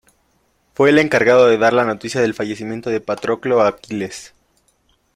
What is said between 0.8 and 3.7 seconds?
el encargado de dar la noticia del fallecimiento de Patroclo a